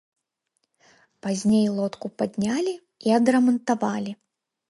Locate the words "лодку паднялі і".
1.79-3.15